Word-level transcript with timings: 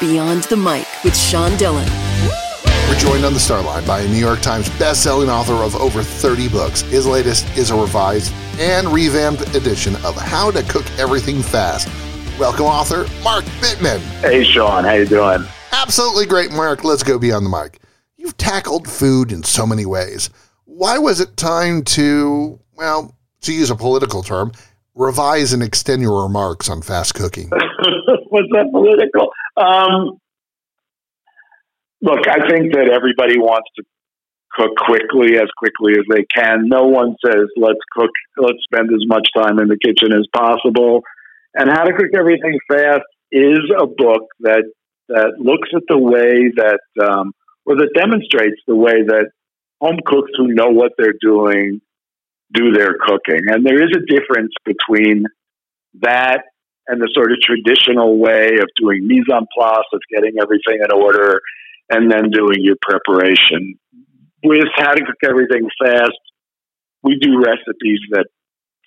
Beyond 0.00 0.44
the 0.44 0.56
Mic 0.56 0.86
with 1.02 1.16
Sean 1.16 1.56
Dillon. 1.56 1.84
We're 2.88 2.98
joined 3.00 3.24
on 3.24 3.34
the 3.34 3.40
star 3.40 3.60
line 3.60 3.84
by 3.84 4.02
a 4.02 4.06
New 4.06 4.18
York 4.18 4.40
Times 4.40 4.68
best-selling 4.78 5.28
author 5.28 5.54
of 5.54 5.74
over 5.74 6.04
30 6.04 6.48
books. 6.50 6.82
His 6.82 7.04
latest 7.04 7.44
is 7.56 7.72
a 7.72 7.74
revised 7.74 8.32
and 8.60 8.86
revamped 8.86 9.56
edition 9.56 9.96
of 10.04 10.14
How 10.14 10.52
to 10.52 10.62
Cook 10.62 10.88
Everything 11.00 11.42
Fast. 11.42 11.88
Welcome, 12.38 12.66
author 12.66 13.08
Mark 13.24 13.44
Bittman. 13.60 13.98
Hey, 14.20 14.44
Sean. 14.44 14.84
How 14.84 14.92
you 14.92 15.04
doing? 15.04 15.44
Absolutely 15.72 16.26
great, 16.26 16.52
Mark. 16.52 16.84
Let's 16.84 17.02
go 17.02 17.18
beyond 17.18 17.46
the 17.46 17.50
mic. 17.50 17.80
You've 18.16 18.36
tackled 18.36 18.88
food 18.88 19.32
in 19.32 19.42
so 19.42 19.66
many 19.66 19.84
ways. 19.84 20.30
Why 20.64 20.98
was 20.98 21.18
it 21.18 21.36
time 21.36 21.82
to, 21.82 22.60
well, 22.76 23.16
to 23.40 23.52
use 23.52 23.70
a 23.70 23.74
political 23.74 24.22
term, 24.22 24.52
revise 24.94 25.52
and 25.52 25.60
extend 25.60 26.02
your 26.02 26.22
remarks 26.22 26.70
on 26.70 26.82
fast 26.82 27.16
cooking? 27.16 27.50
was 28.30 28.48
that 28.52 28.70
political? 28.70 29.30
Um, 29.58 30.18
look, 32.00 32.28
I 32.28 32.48
think 32.48 32.74
that 32.74 32.88
everybody 32.92 33.38
wants 33.38 33.68
to 33.76 33.82
cook 34.52 34.76
quickly, 34.76 35.36
as 35.36 35.48
quickly 35.56 35.92
as 35.92 36.04
they 36.08 36.24
can. 36.34 36.68
No 36.68 36.86
one 36.86 37.16
says 37.24 37.46
let's 37.56 37.80
cook, 37.96 38.10
let's 38.38 38.58
spend 38.64 38.90
as 38.92 39.06
much 39.06 39.28
time 39.36 39.58
in 39.58 39.68
the 39.68 39.78
kitchen 39.82 40.12
as 40.12 40.26
possible. 40.34 41.02
And 41.54 41.70
How 41.70 41.84
to 41.84 41.92
Cook 41.92 42.10
Everything 42.14 42.58
Fast 42.70 43.04
is 43.32 43.60
a 43.78 43.86
book 43.86 44.22
that 44.40 44.64
that 45.08 45.34
looks 45.38 45.70
at 45.74 45.82
the 45.88 45.98
way 45.98 46.52
that, 46.56 46.80
um, 47.02 47.32
or 47.64 47.76
that 47.76 47.90
demonstrates 47.94 48.60
the 48.66 48.76
way 48.76 49.02
that 49.06 49.30
home 49.80 49.98
cooks 50.04 50.30
who 50.36 50.48
know 50.48 50.68
what 50.68 50.92
they're 50.98 51.14
doing 51.20 51.80
do 52.52 52.72
their 52.72 52.94
cooking. 53.00 53.40
And 53.46 53.64
there 53.64 53.82
is 53.82 53.90
a 53.96 54.06
difference 54.06 54.52
between 54.64 55.24
that 56.00 56.42
and 56.88 57.00
the 57.00 57.10
sort 57.14 57.32
of 57.32 57.38
traditional 57.40 58.18
way 58.18 58.48
of 58.60 58.68
doing 58.80 59.06
mise 59.06 59.28
en 59.30 59.46
place, 59.56 59.88
of 59.92 60.00
getting 60.10 60.34
everything 60.40 60.80
in 60.82 60.90
order, 60.90 61.40
and 61.90 62.10
then 62.10 62.30
doing 62.30 62.58
your 62.58 62.76
preparation. 62.82 63.78
With 64.42 64.68
how 64.76 64.92
to 64.92 65.04
cook 65.04 65.22
everything 65.24 65.68
fast, 65.82 66.18
we 67.02 67.18
do 67.20 67.42
recipes 67.44 68.00
that 68.10 68.26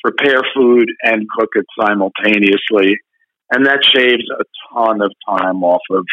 prepare 0.04 0.42
food 0.56 0.90
and 1.04 1.28
cook 1.30 1.50
it 1.54 1.66
simultaneously, 1.80 2.96
and 3.52 3.66
that 3.66 3.80
shaves 3.94 4.24
a 4.40 4.44
ton 4.74 5.02
of 5.02 5.12
time 5.28 5.64
off 5.64 5.82
of 5.92 6.06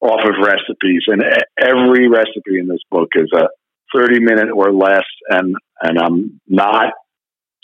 off 0.00 0.24
of 0.24 0.34
recipes. 0.44 1.02
And 1.06 1.22
every 1.60 2.08
recipe 2.08 2.58
in 2.58 2.68
this 2.68 2.82
book 2.90 3.10
is 3.14 3.30
a 3.34 3.48
30 3.94 4.20
minute 4.20 4.48
or 4.54 4.72
less, 4.72 5.04
and 5.28 5.54
and 5.82 5.98
I'm 5.98 6.40
not 6.48 6.92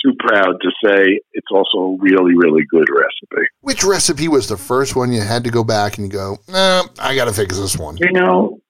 too 0.04 0.14
proud 0.18 0.56
to 0.60 0.70
say 0.84 1.20
it's 1.32 1.46
also 1.50 1.78
a 1.78 1.96
really, 1.98 2.34
really 2.36 2.62
good 2.70 2.86
recipe. 2.90 3.48
Which 3.60 3.84
recipe 3.84 4.28
was 4.28 4.48
the 4.48 4.56
first 4.56 4.96
one 4.96 5.12
you 5.12 5.20
had 5.20 5.44
to 5.44 5.50
go 5.50 5.64
back 5.64 5.98
and 5.98 6.10
go, 6.10 6.38
nah, 6.48 6.84
I 6.98 7.14
got 7.14 7.26
to 7.26 7.32
fix 7.32 7.56
this 7.58 7.76
one? 7.76 7.96
You 7.98 8.12
know, 8.12 8.60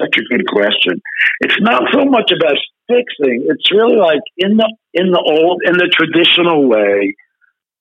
such 0.00 0.16
a 0.16 0.22
good 0.22 0.46
question. 0.46 1.00
It's 1.40 1.60
not 1.60 1.82
so 1.92 2.04
much 2.04 2.30
about 2.30 2.56
fixing. 2.88 3.46
It's 3.48 3.70
really 3.72 3.96
like 3.96 4.20
in 4.36 4.56
the 4.56 4.72
in 4.94 5.10
the 5.10 5.20
old 5.20 5.62
in 5.64 5.74
the 5.74 5.88
traditional 5.92 6.68
way, 6.68 7.14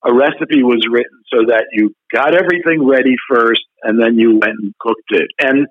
a 0.04 0.14
recipe 0.14 0.64
was 0.64 0.86
written 0.90 1.22
so 1.34 1.46
that 1.48 1.66
you 1.72 1.94
got 2.14 2.34
everything 2.34 2.88
ready 2.88 3.16
first 3.30 3.64
and 3.84 4.02
then 4.02 4.18
you 4.18 4.32
went 4.32 4.60
and 4.62 4.74
cooked 4.80 5.12
it. 5.12 5.30
And 5.40 5.68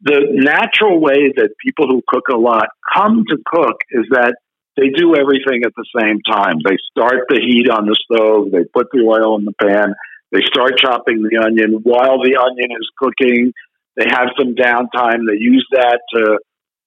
the 0.00 0.26
natural 0.30 1.00
way 1.00 1.32
that 1.36 1.50
people 1.64 1.88
who 1.88 2.02
cook 2.06 2.28
a 2.32 2.36
lot 2.36 2.68
come 2.94 3.24
to 3.28 3.36
cook 3.46 3.78
is 3.90 4.06
that 4.10 4.36
they 4.78 4.90
do 4.90 5.16
everything 5.16 5.62
at 5.64 5.72
the 5.76 5.86
same 5.98 6.20
time. 6.22 6.58
They 6.64 6.76
start 6.90 7.26
the 7.28 7.40
heat 7.40 7.68
on 7.68 7.86
the 7.86 7.96
stove, 8.06 8.52
they 8.52 8.64
put 8.72 8.86
the 8.92 9.02
oil 9.02 9.36
in 9.36 9.44
the 9.44 9.52
pan, 9.60 9.94
they 10.30 10.42
start 10.42 10.78
chopping 10.78 11.22
the 11.22 11.42
onion. 11.42 11.80
While 11.82 12.22
the 12.22 12.36
onion 12.36 12.70
is 12.70 12.88
cooking, 12.96 13.52
they 13.96 14.06
have 14.08 14.28
some 14.38 14.54
downtime. 14.54 15.26
They 15.26 15.38
use 15.38 15.66
that 15.72 16.00
to 16.14 16.38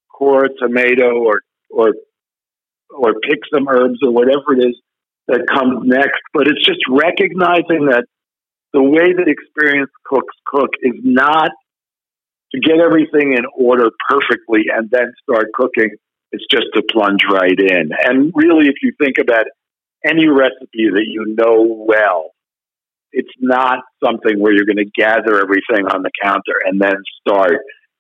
core 0.09 0.45
a 0.45 0.50
tomato 0.56 1.20
or 1.20 1.42
or 1.70 1.93
or 2.89 3.14
pick 3.27 3.39
some 3.54 3.67
herbs 3.67 3.99
or 4.04 4.11
whatever 4.11 4.54
it 4.54 4.64
is 4.70 4.80
that 5.27 5.45
comes 5.48 5.82
next. 5.86 6.21
But 6.33 6.48
it's 6.48 6.66
just 6.66 6.82
recognizing 6.89 7.87
that 7.87 8.05
the 8.73 8.82
way 8.82 9.11
that 9.14 9.27
experienced 9.27 9.93
cooks 10.05 10.36
cook 10.45 10.71
is 10.82 10.95
not 11.04 11.52
to 12.54 12.60
get 12.60 12.80
everything 12.80 13.33
in 13.33 13.45
order 13.58 13.89
perfectly 14.10 14.66
and 14.73 14.89
then 14.89 15.11
start 15.23 15.48
cooking. 15.54 15.92
It's 16.31 16.45
just 16.49 16.67
to 16.75 16.81
plunge 16.92 17.21
right 17.30 17.59
in. 17.59 17.92
And 18.03 18.31
really, 18.36 18.67
if 18.67 18.75
you 18.81 18.93
think 19.02 19.17
about 19.19 19.45
any 20.05 20.27
recipe 20.27 20.89
that 20.93 21.05
you 21.05 21.36
know 21.37 21.86
well, 21.87 22.31
it's 23.11 23.31
not 23.39 23.80
something 24.03 24.39
where 24.39 24.53
you're 24.53 24.65
going 24.65 24.77
to 24.77 24.89
gather 24.95 25.42
everything 25.42 25.86
on 25.87 26.02
the 26.02 26.11
counter 26.23 26.55
and 26.65 26.80
then 26.80 26.95
start. 27.19 27.58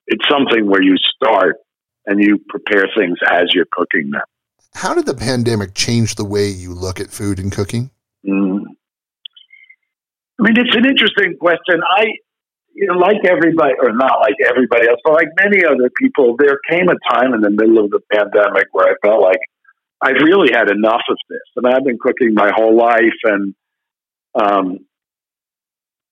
It's 0.07 0.25
something 0.29 0.67
where 0.69 0.81
you 0.81 0.95
start 0.97 1.57
and 2.05 2.21
you 2.21 2.39
prepare 2.49 2.85
things 2.97 3.17
as 3.29 3.53
you're 3.53 3.67
cooking 3.71 4.11
them. 4.11 4.21
How 4.73 4.93
did 4.93 5.05
the 5.05 5.13
pandemic 5.13 5.73
change 5.73 6.15
the 6.15 6.25
way 6.25 6.47
you 6.47 6.73
look 6.73 6.99
at 6.99 7.09
food 7.09 7.39
and 7.39 7.51
cooking? 7.51 7.91
Mm. 8.25 8.61
I 10.39 10.43
mean, 10.43 10.57
it's 10.57 10.75
an 10.75 10.85
interesting 10.85 11.37
question. 11.39 11.81
I, 11.97 12.05
you 12.73 12.87
know, 12.87 12.97
like 12.97 13.23
everybody, 13.25 13.73
or 13.81 13.91
not 13.93 14.19
like 14.21 14.35
everybody 14.47 14.87
else, 14.87 14.99
but 15.03 15.13
like 15.13 15.27
many 15.43 15.65
other 15.65 15.89
people, 15.97 16.35
there 16.37 16.59
came 16.69 16.87
a 16.89 17.13
time 17.13 17.33
in 17.33 17.41
the 17.41 17.49
middle 17.49 17.83
of 17.83 17.91
the 17.91 17.99
pandemic 18.11 18.67
where 18.71 18.87
I 18.87 18.95
felt 19.05 19.21
like 19.21 19.39
I've 20.01 20.21
really 20.23 20.51
had 20.53 20.69
enough 20.69 21.01
of 21.09 21.17
this. 21.29 21.39
And 21.55 21.67
I've 21.67 21.83
been 21.83 21.99
cooking 21.99 22.33
my 22.33 22.51
whole 22.55 22.75
life 22.75 23.19
and 23.23 23.53
um, 24.35 24.79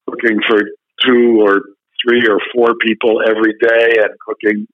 cooking 0.10 0.40
for 0.48 0.62
two 1.06 1.42
or 1.42 1.62
three 2.04 2.28
or 2.28 2.40
four 2.54 2.76
people 2.86 3.22
every 3.26 3.54
day 3.60 3.98
and 3.98 4.12
cooking 4.26 4.68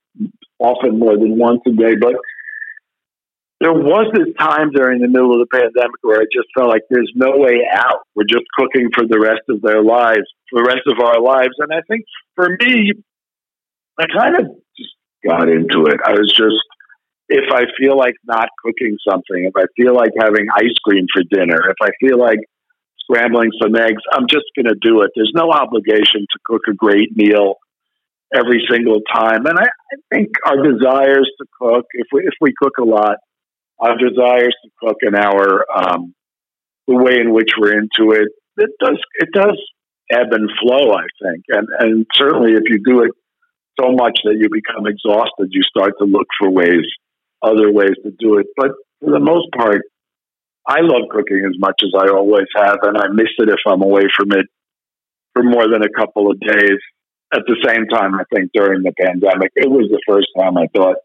often 0.60 1.00
more 1.00 1.18
than 1.18 1.38
once 1.38 1.62
a 1.68 1.72
day. 1.72 1.96
But 1.96 2.16
there 3.62 3.74
was 3.74 4.12
this 4.14 4.34
time 4.38 4.72
during 4.72 5.00
the 5.00 5.08
middle 5.08 5.32
of 5.32 5.40
the 5.40 5.52
pandemic 5.52 6.00
where 6.02 6.20
I 6.20 6.26
just 6.32 6.48
felt 6.56 6.70
like 6.70 6.84
there's 6.90 7.12
no 7.16 7.38
way 7.38 7.64
out. 7.72 8.04
We're 8.14 8.28
just 8.28 8.46
cooking 8.58 8.90
for 8.94 9.08
the 9.08 9.20
rest 9.20 9.48
of 9.50 9.62
their 9.62 9.82
lives, 9.82 10.28
for 10.50 10.62
the 10.62 10.68
rest 10.68 10.84
of 10.88 11.00
our 11.00 11.22
lives. 11.22 11.56
And 11.60 11.72
I 11.72 11.82
think 11.88 12.04
for 12.36 12.50
me, 12.60 12.94
I 13.98 14.06
kind 14.12 14.36
of 14.36 14.46
just 14.78 14.92
got 15.26 15.48
into 15.48 15.88
it. 15.88 16.00
I 16.06 16.12
was 16.12 16.32
just, 16.36 16.60
if 17.30 17.52
I 17.52 17.64
feel 17.80 17.98
like 17.98 18.16
not 18.26 18.50
cooking 18.64 18.98
something, 19.08 19.48
if 19.48 19.56
I 19.56 19.66
feel 19.78 19.96
like 19.96 20.12
having 20.20 20.48
ice 20.54 20.76
cream 20.84 21.08
for 21.14 21.24
dinner, 21.32 21.60
if 21.70 21.78
I 21.82 21.92
feel 22.00 22.20
like 22.20 22.40
scrambling 23.00 23.52
some 23.62 23.74
eggs, 23.76 24.04
I'm 24.12 24.28
just 24.30 24.46
going 24.56 24.68
to 24.68 24.76
do 24.82 25.02
it. 25.02 25.12
There's 25.16 25.32
no 25.34 25.52
obligation 25.52 26.28
to 26.28 26.40
cook 26.46 26.64
a 26.68 26.74
great 26.74 27.16
meal 27.16 27.56
every 28.36 28.68
single 28.70 29.00
time. 29.14 29.46
And 29.46 29.58
I, 29.58 29.64
I 29.64 29.96
think 30.14 30.30
our 30.46 30.58
desires 30.62 31.32
to 31.40 31.46
cook, 31.62 31.86
if 31.94 32.08
we, 32.12 32.22
if 32.22 32.34
we 32.42 32.54
cook 32.62 32.74
a 32.80 32.84
lot, 32.84 33.18
our 33.80 33.98
desires 33.98 34.56
to 34.64 34.70
cook 34.82 34.98
and 35.02 35.16
our 35.16 35.66
um, 35.76 36.14
the 36.88 36.96
way 36.96 37.20
in 37.20 37.34
which 37.34 37.52
we're 37.60 37.78
into 37.78 38.12
it, 38.12 38.30
it 38.58 38.70
does 38.80 39.00
it 39.20 39.30
does 39.34 39.60
ebb 40.12 40.32
and 40.32 40.50
flow. 40.62 40.94
I 40.94 41.06
think, 41.22 41.44
and 41.50 41.68
and 41.80 42.06
certainly 42.14 42.54
if 42.54 42.64
you 42.66 42.80
do 42.86 43.04
it 43.04 43.12
so 43.80 43.92
much 43.92 44.20
that 44.24 44.38
you 44.40 44.50
become 44.50 44.88
exhausted, 44.88 45.50
you 45.52 45.64
start 45.64 45.94
to 46.00 46.06
look 46.06 46.28
for 46.40 46.50
ways, 46.50 46.86
other 47.42 47.72
ways 47.72 47.96
to 48.04 48.12
do 48.18 48.38
it. 48.38 48.48
But 48.56 48.72
for 49.02 49.12
the 49.12 49.20
most 49.20 49.48
part, 49.58 49.82
I 50.68 50.80
love 50.82 51.10
cooking 51.12 51.44
as 51.46 51.60
much 51.60 51.82
as 51.84 51.92
I 51.98 52.10
always 52.10 52.48
have, 52.56 52.78
and 52.84 52.98
I 52.98 53.08
miss 53.10 53.30
it 53.38 53.50
if 53.50 53.60
I'm 53.68 53.82
away 53.82 54.04
from 54.16 54.32
it 54.32 54.46
for 55.34 55.44
more 55.44 55.68
than 55.68 55.84
a 55.84 55.90
couple 55.90 56.32
of 56.32 56.40
days. 56.40 56.80
At 57.34 57.42
the 57.48 57.58
same 57.66 57.88
time, 57.88 58.16
I 58.16 58.24
think 58.34 58.52
during 58.54 58.84
the 58.84 58.94
pandemic, 58.94 59.52
it 59.56 59.70
was 59.70 59.90
the 59.90 60.02
first 60.08 60.28
time 60.38 60.58
I 60.58 60.68
thought, 60.74 60.96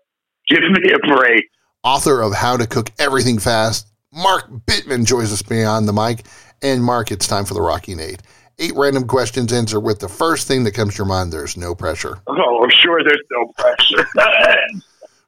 give 0.49 0.63
me 0.63 0.93
a 0.93 1.17
break 1.17 1.45
author 1.83 2.21
of 2.21 2.35
How 2.35 2.57
to 2.57 2.67
Cook 2.67 2.91
Everything 2.99 3.39
Fast. 3.39 3.89
Mark 4.13 4.51
Bittman 4.67 5.07
joins 5.07 5.33
us 5.33 5.43
beyond 5.43 5.89
the 5.89 5.93
mic. 5.93 6.27
And 6.63 6.85
Mark, 6.85 7.11
it's 7.11 7.27
time 7.27 7.45
for 7.45 7.55
the 7.55 7.63
Rocky 7.63 7.95
Nate. 7.95 8.23
Eight 8.59 8.75
random 8.77 9.07
questions. 9.07 9.53
Answer 9.53 9.81
with 9.81 10.01
the 10.01 10.09
first 10.09 10.47
thing 10.47 10.65
that 10.65 10.73
comes 10.73 10.95
to 10.95 10.99
your 10.99 11.07
mind. 11.07 11.33
There's 11.33 11.57
no 11.57 11.75
pressure. 11.75 12.19
Oh, 12.27 12.63
I'm 12.63 12.71
sure 12.71 13.03
there's 13.03 13.23
no 13.31 13.53
pressure. 13.57 14.09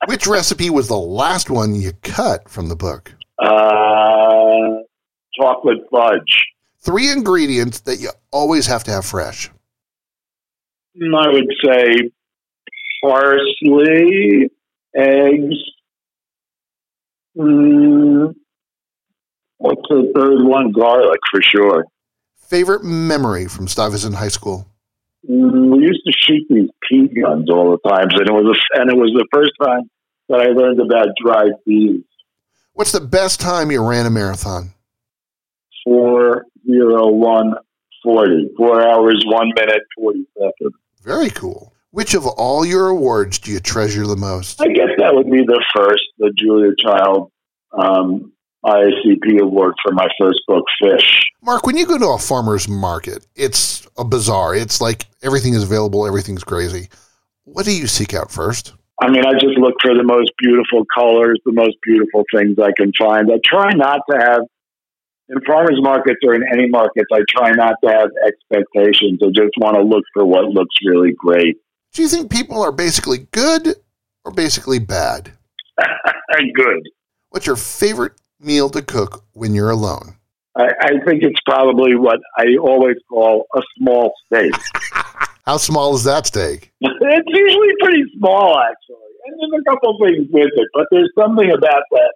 Which 0.06 0.26
recipe 0.26 0.68
was 0.68 0.88
the 0.88 0.96
last 0.96 1.48
one 1.48 1.74
you 1.74 1.92
cut 2.02 2.48
from 2.48 2.68
the 2.68 2.76
book? 2.76 3.14
Uh, 3.38 4.82
chocolate 5.40 5.78
fudge. 5.90 6.44
Three 6.80 7.10
ingredients 7.10 7.80
that 7.80 8.00
you 8.00 8.10
always 8.30 8.66
have 8.66 8.84
to 8.84 8.90
have 8.90 9.06
fresh. 9.06 9.48
I 11.00 11.28
would 11.28 11.46
say 11.64 12.10
parsley, 13.02 14.50
eggs, 14.94 15.56
Mm, 17.36 18.34
what's 19.58 19.82
the 19.88 20.12
third 20.14 20.44
one? 20.44 20.72
Garlic 20.72 21.20
for 21.30 21.40
sure. 21.42 21.84
Favorite 22.48 22.84
memory 22.84 23.46
from 23.46 23.68
Stuyvesant 23.68 24.16
High 24.16 24.28
School? 24.28 24.66
Mm, 25.28 25.74
we 25.74 25.82
used 25.84 26.02
to 26.06 26.12
shoot 26.12 26.46
these 26.50 26.68
pea 26.88 27.08
guns 27.20 27.48
all 27.50 27.70
the 27.70 27.88
time, 27.88 28.08
and 28.10 28.28
it 28.28 28.32
was 28.32 28.56
a, 28.56 28.80
and 28.80 28.90
it 28.90 28.96
was 28.96 29.12
the 29.14 29.26
first 29.32 29.52
time 29.62 29.88
that 30.28 30.40
I 30.40 30.48
learned 30.48 30.80
about 30.80 31.08
dried 31.22 31.52
bees. 31.64 32.04
What's 32.74 32.92
the 32.92 33.00
best 33.00 33.40
time 33.40 33.70
you 33.70 33.86
ran 33.86 34.06
a 34.06 34.10
marathon? 34.10 34.72
Four 35.84 36.46
zero 36.66 37.08
one 37.08 37.54
forty. 38.02 38.50
Four 38.56 38.86
hours, 38.86 39.24
one 39.26 39.50
minute, 39.56 39.82
forty 39.96 40.26
seconds. 40.36 40.74
Very 41.02 41.30
cool. 41.30 41.72
Which 41.92 42.14
of 42.14 42.26
all 42.26 42.64
your 42.64 42.88
awards 42.88 43.38
do 43.38 43.52
you 43.52 43.60
treasure 43.60 44.06
the 44.06 44.16
most? 44.16 44.62
I 44.62 44.68
guess 44.68 44.88
that 44.96 45.14
would 45.14 45.30
be 45.30 45.42
the 45.44 45.62
first, 45.76 46.02
the 46.16 46.32
Julia 46.34 46.72
Child 46.82 47.30
um, 47.78 48.32
IACP 48.64 49.38
award 49.42 49.74
for 49.84 49.92
my 49.92 50.08
first 50.18 50.40
book, 50.48 50.64
Fish. 50.80 51.20
Mark, 51.42 51.66
when 51.66 51.76
you 51.76 51.84
go 51.84 51.98
to 51.98 52.08
a 52.08 52.18
farmer's 52.18 52.66
market, 52.66 53.26
it's 53.36 53.86
a 53.98 54.04
bazaar. 54.04 54.54
It's 54.54 54.80
like 54.80 55.04
everything 55.22 55.52
is 55.52 55.64
available, 55.64 56.06
everything's 56.06 56.44
crazy. 56.44 56.88
What 57.44 57.66
do 57.66 57.76
you 57.76 57.86
seek 57.86 58.14
out 58.14 58.30
first? 58.30 58.72
I 59.02 59.10
mean, 59.10 59.26
I 59.26 59.32
just 59.32 59.58
look 59.58 59.74
for 59.82 59.94
the 59.94 60.04
most 60.04 60.32
beautiful 60.38 60.86
colors, 60.96 61.40
the 61.44 61.52
most 61.52 61.76
beautiful 61.82 62.24
things 62.34 62.56
I 62.58 62.72
can 62.74 62.92
find. 62.98 63.30
I 63.30 63.36
try 63.44 63.70
not 63.74 64.00
to 64.10 64.16
have, 64.16 64.40
in 65.28 65.44
farmers 65.46 65.78
markets 65.82 66.20
or 66.24 66.34
in 66.34 66.44
any 66.50 66.70
markets, 66.70 67.08
I 67.12 67.20
try 67.28 67.50
not 67.50 67.74
to 67.84 67.90
have 67.90 68.08
expectations. 68.26 69.20
I 69.22 69.28
just 69.28 69.58
want 69.58 69.76
to 69.76 69.82
look 69.82 70.04
for 70.14 70.24
what 70.24 70.44
looks 70.44 70.74
really 70.86 71.12
great. 71.12 71.58
Do 71.92 72.00
you 72.00 72.08
think 72.08 72.30
people 72.30 72.62
are 72.62 72.72
basically 72.72 73.26
good 73.32 73.74
or 74.24 74.32
basically 74.32 74.78
bad? 74.78 75.30
good. 76.54 76.88
What's 77.28 77.46
your 77.46 77.56
favorite 77.56 78.14
meal 78.40 78.70
to 78.70 78.80
cook 78.80 79.24
when 79.34 79.54
you're 79.54 79.68
alone? 79.68 80.16
I, 80.56 80.68
I 80.80 80.88
think 81.04 81.22
it's 81.22 81.40
probably 81.44 81.94
what 81.96 82.18
I 82.38 82.56
always 82.60 82.96
call 83.10 83.46
a 83.54 83.60
small 83.76 84.12
steak. 84.26 84.52
How 85.44 85.58
small 85.58 85.94
is 85.94 86.04
that 86.04 86.26
steak? 86.26 86.72
it's 86.80 87.28
usually 87.28 87.74
pretty 87.82 88.04
small, 88.16 88.58
actually. 88.58 88.96
And 89.26 89.52
there's 89.52 89.62
a 89.62 89.70
couple 89.70 89.98
things 90.02 90.28
with 90.30 90.50
it, 90.54 90.68
but 90.72 90.86
there's 90.90 91.10
something 91.18 91.50
about 91.50 91.82
that 91.90 92.14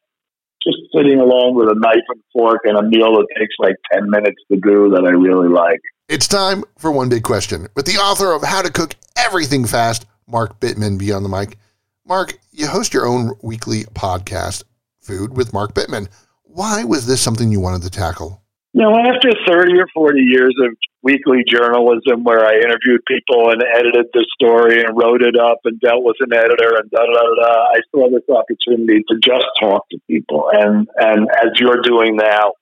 just 0.67 0.79
sitting 0.95 1.21
alone 1.21 1.55
with 1.55 1.69
a 1.69 1.75
knife 1.79 2.05
and 2.09 2.23
fork 2.33 2.63
and 2.65 2.77
a 2.77 2.83
meal 2.83 3.13
that 3.13 3.27
takes 3.39 3.55
like 3.59 3.77
10 3.93 4.11
minutes 4.11 4.43
to 4.51 4.59
do 4.59 4.91
that 4.91 5.05
I 5.07 5.11
really 5.11 5.49
like. 5.49 5.81
It's 6.09 6.29
time 6.29 6.65
for 6.79 6.91
one 6.91 7.09
big 7.09 7.23
question 7.23 7.69
with 7.75 7.87
the 7.87 7.97
author 7.97 8.33
of 8.33 8.43
How 8.43 8.63
to 8.63 8.71
Cook 8.71 8.95
Everything 9.17 9.65
Fast, 9.65 10.07
Mark 10.27 10.61
Bittman, 10.61 10.99
Beyond 10.99 11.25
the 11.25 11.29
Mic. 11.29 11.59
Mark, 12.05 12.39
you 12.53 12.67
host 12.67 12.95
your 12.95 13.07
own 13.07 13.33
weekly 13.43 13.85
podcast, 13.85 14.65
Food 15.01 15.37
with 15.37 15.53
Mark 15.53 15.75
Bittman. 15.75 16.09
Why 16.43 16.85
was 16.85 17.07
this 17.07 17.21
something 17.21 17.51
you 17.51 17.61
wanted 17.61 17.83
to 17.83 17.91
tackle? 17.91 18.43
You 18.77 18.83
know, 18.83 18.93
after 18.93 19.33
30 19.49 19.81
or 19.81 19.89
40 19.95 20.21
years 20.21 20.55
of 20.61 20.77
weekly 21.01 21.41
journalism 21.49 22.25
where 22.25 22.45
I 22.45 22.57
interviewed 22.57 23.01
people 23.09 23.49
and 23.49 23.65
edited 23.65 24.13
the 24.13 24.27
story 24.37 24.85
and 24.85 24.93
wrote 24.93 25.23
it 25.23 25.33
up 25.33 25.61
and 25.65 25.81
dealt 25.81 26.05
with 26.05 26.17
an 26.21 26.37
editor 26.37 26.77
and 26.77 26.91
da 26.91 27.01
da 27.01 27.09
da 27.09 27.35
da, 27.41 27.53
I 27.73 27.81
saw 27.91 28.11
this 28.11 28.29
opportunity 28.29 29.01
to 29.09 29.17
just 29.25 29.47
talk 29.59 29.89
to 29.89 29.99
people. 30.07 30.51
And, 30.53 30.87
and 30.95 31.27
as 31.41 31.59
you're 31.59 31.81
doing 31.81 32.17
now, 32.17 32.53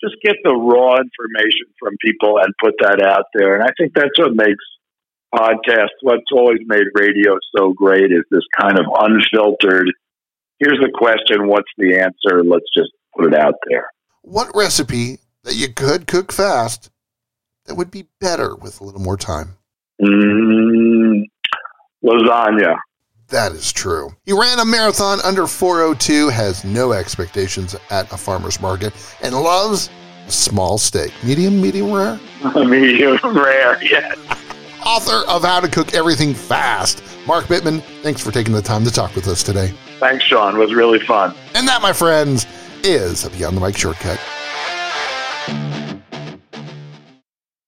just 0.00 0.14
get 0.22 0.36
the 0.44 0.54
raw 0.54 1.02
information 1.02 1.66
from 1.80 1.96
people 2.00 2.38
and 2.38 2.54
put 2.62 2.74
that 2.82 3.02
out 3.02 3.24
there. 3.34 3.56
And 3.56 3.64
I 3.64 3.72
think 3.76 3.92
that's 3.92 4.16
what 4.20 4.36
makes 4.36 4.62
podcasts, 5.34 5.98
what's 6.02 6.30
always 6.30 6.60
made 6.66 6.86
radio 6.94 7.34
so 7.58 7.72
great 7.72 8.12
is 8.12 8.22
this 8.30 8.46
kind 8.56 8.78
of 8.78 8.86
unfiltered, 8.86 9.90
here's 10.60 10.78
the 10.78 10.92
question, 10.94 11.48
what's 11.48 11.72
the 11.76 11.98
answer? 11.98 12.44
Let's 12.44 12.70
just 12.72 12.90
put 13.18 13.34
it 13.34 13.34
out 13.34 13.54
there. 13.68 13.90
What 14.22 14.54
recipe 14.54 15.18
that 15.44 15.56
you 15.56 15.72
could 15.72 16.06
cook 16.06 16.32
fast 16.32 16.90
that 17.66 17.74
would 17.74 17.90
be 17.90 18.06
better 18.20 18.54
with 18.56 18.80
a 18.80 18.84
little 18.84 19.00
more 19.00 19.16
time? 19.16 19.56
Mm, 20.00 21.24
lasagna. 22.04 22.76
That 23.28 23.52
is 23.52 23.72
true. 23.72 24.10
He 24.24 24.32
ran 24.32 24.58
a 24.58 24.64
marathon 24.64 25.20
under 25.22 25.46
402, 25.46 26.30
has 26.30 26.64
no 26.64 26.92
expectations 26.92 27.76
at 27.90 28.12
a 28.12 28.16
farmer's 28.16 28.60
market, 28.60 28.92
and 29.22 29.34
loves 29.34 29.88
a 30.26 30.30
small 30.32 30.78
steak. 30.78 31.12
Medium, 31.22 31.60
medium 31.60 31.92
rare? 31.92 32.18
medium 32.54 33.18
rare, 33.24 33.82
yes. 33.82 34.18
Author 34.84 35.28
of 35.30 35.44
How 35.44 35.60
to 35.60 35.68
Cook 35.68 35.94
Everything 35.94 36.34
Fast, 36.34 37.04
Mark 37.26 37.44
Bittman, 37.44 37.82
thanks 38.02 38.20
for 38.20 38.32
taking 38.32 38.54
the 38.54 38.62
time 38.62 38.82
to 38.84 38.90
talk 38.90 39.14
with 39.14 39.28
us 39.28 39.42
today. 39.42 39.72
Thanks, 39.98 40.24
Sean. 40.24 40.56
It 40.56 40.58
was 40.58 40.74
really 40.74 40.98
fun. 40.98 41.34
And 41.54 41.68
that, 41.68 41.82
my 41.82 41.92
friends, 41.92 42.46
is 42.82 43.24
a 43.24 43.30
Beyond 43.30 43.58
the 43.58 43.60
Mic 43.60 43.76
shortcut. 43.76 44.18